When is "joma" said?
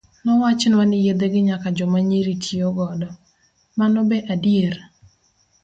1.77-1.99